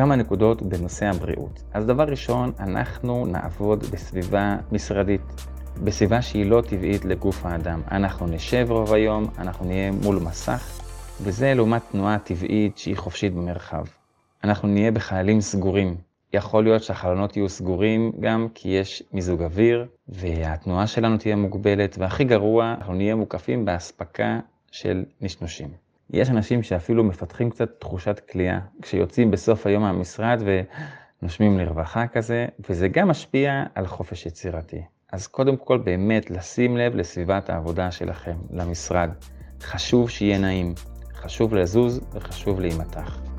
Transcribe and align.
כמה 0.00 0.16
נקודות 0.16 0.62
בנושא 0.62 1.06
הבריאות. 1.06 1.62
אז 1.72 1.86
דבר 1.86 2.04
ראשון, 2.04 2.52
אנחנו 2.60 3.26
נעבוד 3.26 3.84
בסביבה 3.92 4.56
משרדית, 4.72 5.20
בסביבה 5.84 6.22
שהיא 6.22 6.46
לא 6.46 6.62
טבעית 6.68 7.04
לגוף 7.04 7.46
האדם. 7.46 7.80
אנחנו 7.90 8.26
נשב 8.26 8.66
רוב 8.70 8.92
היום, 8.92 9.26
אנחנו 9.38 9.66
נהיה 9.66 9.90
מול 9.92 10.16
מסך, 10.16 10.80
וזה 11.22 11.54
לעומת 11.54 11.82
תנועה 11.90 12.18
טבעית 12.18 12.78
שהיא 12.78 12.96
חופשית 12.96 13.34
במרחב. 13.34 13.84
אנחנו 14.44 14.68
נהיה 14.68 14.90
בחיילים 14.90 15.40
סגורים. 15.40 15.96
יכול 16.32 16.64
להיות 16.64 16.82
שהחלונות 16.82 17.36
יהיו 17.36 17.48
סגורים 17.48 18.12
גם 18.20 18.48
כי 18.54 18.68
יש 18.68 19.02
מיזוג 19.12 19.42
אוויר, 19.42 19.86
והתנועה 20.08 20.86
שלנו 20.86 21.18
תהיה 21.18 21.36
מוגבלת, 21.36 21.96
והכי 21.98 22.24
גרוע, 22.24 22.74
אנחנו 22.78 22.94
נהיה 22.94 23.14
מוקפים 23.14 23.64
באספקה 23.64 24.40
של 24.70 25.04
נשנושים. 25.20 25.89
יש 26.12 26.30
אנשים 26.30 26.62
שאפילו 26.62 27.04
מפתחים 27.04 27.50
קצת 27.50 27.70
תחושת 27.78 28.20
כליאה, 28.32 28.58
כשיוצאים 28.82 29.30
בסוף 29.30 29.66
היום 29.66 29.82
מהמשרד 29.82 30.42
ונושמים 31.22 31.58
לרווחה 31.58 32.06
כזה, 32.06 32.46
וזה 32.68 32.88
גם 32.88 33.08
משפיע 33.08 33.64
על 33.74 33.86
חופש 33.86 34.26
יצירתי. 34.26 34.82
אז 35.12 35.26
קודם 35.26 35.56
כל 35.56 35.78
באמת 35.78 36.30
לשים 36.30 36.76
לב 36.76 36.94
לסביבת 36.94 37.50
העבודה 37.50 37.90
שלכם, 37.90 38.36
למשרד. 38.50 39.10
חשוב 39.62 40.10
שיהיה 40.10 40.38
נעים, 40.38 40.74
חשוב 41.14 41.54
לזוז 41.54 42.00
וחשוב 42.12 42.60
להימתח. 42.60 43.29